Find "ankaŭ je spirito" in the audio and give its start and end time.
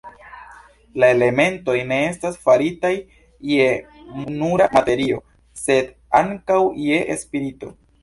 6.25-7.77